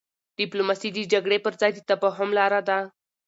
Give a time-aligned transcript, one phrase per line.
[0.39, 2.77] ډيپلوماسي د جګړي پر ځای د تفاهم لار ده.